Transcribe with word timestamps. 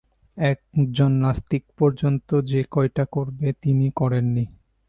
একজন 0.37 1.11
নাস্তিক 1.17 1.63
পর্যন্ত 1.77 2.29
যে-কাজটা 2.43 3.03
করবে, 3.11 3.47
তিনি 3.61 3.87
করেন 3.91 4.25
নি। 4.27 4.43